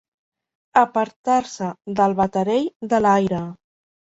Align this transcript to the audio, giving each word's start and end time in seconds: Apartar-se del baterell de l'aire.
Apartar-se 0.81 1.69
del 2.01 2.17
baterell 2.23 2.67
de 2.95 3.03
l'aire. 3.07 3.47